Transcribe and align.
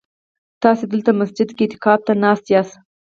تاسي 0.63 0.85
دلته 0.93 1.11
مسجد 1.21 1.49
کي 1.57 1.63
اعتکاف 1.65 1.99
ته 2.07 2.13
ناست 2.23 2.45
ياست؟ 2.53 2.75